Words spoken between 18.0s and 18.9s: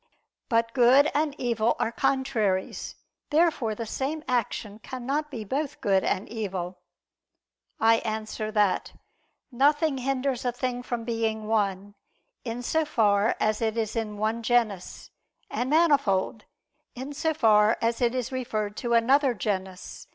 it is referred